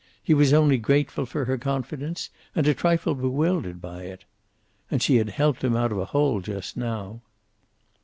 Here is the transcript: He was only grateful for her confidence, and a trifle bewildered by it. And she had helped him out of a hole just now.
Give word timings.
He 0.23 0.33
was 0.33 0.51
only 0.51 0.79
grateful 0.79 1.27
for 1.27 1.45
her 1.45 1.59
confidence, 1.59 2.31
and 2.55 2.65
a 2.67 2.73
trifle 2.73 3.13
bewildered 3.13 3.79
by 3.79 4.05
it. 4.05 4.25
And 4.89 4.99
she 4.99 5.17
had 5.17 5.29
helped 5.29 5.63
him 5.63 5.75
out 5.75 5.91
of 5.91 5.99
a 5.99 6.05
hole 6.05 6.41
just 6.41 6.75
now. 6.75 7.21